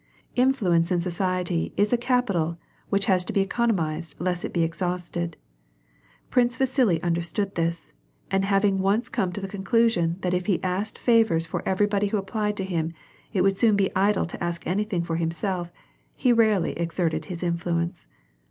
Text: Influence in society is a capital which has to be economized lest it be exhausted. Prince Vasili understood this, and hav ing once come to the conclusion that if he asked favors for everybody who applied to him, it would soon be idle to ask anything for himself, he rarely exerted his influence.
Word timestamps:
Influence 0.35 0.91
in 0.91 0.99
society 0.99 1.73
is 1.77 1.93
a 1.93 1.95
capital 1.95 2.57
which 2.89 3.05
has 3.05 3.23
to 3.23 3.31
be 3.31 3.41
economized 3.41 4.15
lest 4.17 4.43
it 4.43 4.51
be 4.51 4.63
exhausted. 4.63 5.37
Prince 6.31 6.55
Vasili 6.57 6.99
understood 7.03 7.53
this, 7.53 7.93
and 8.31 8.43
hav 8.45 8.65
ing 8.65 8.79
once 8.79 9.09
come 9.09 9.31
to 9.31 9.39
the 9.39 9.47
conclusion 9.47 10.17
that 10.21 10.33
if 10.33 10.47
he 10.47 10.59
asked 10.63 10.97
favors 10.97 11.45
for 11.45 11.61
everybody 11.69 12.07
who 12.07 12.17
applied 12.17 12.57
to 12.57 12.63
him, 12.63 12.89
it 13.31 13.41
would 13.41 13.59
soon 13.59 13.75
be 13.75 13.95
idle 13.95 14.25
to 14.25 14.43
ask 14.43 14.65
anything 14.65 15.03
for 15.03 15.17
himself, 15.17 15.71
he 16.15 16.33
rarely 16.33 16.71
exerted 16.79 17.25
his 17.25 17.43
influence. 17.43 18.07